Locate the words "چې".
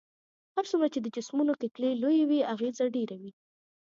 0.93-0.99